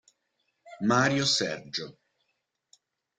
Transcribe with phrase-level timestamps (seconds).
[0.81, 1.93] Mário Sérgio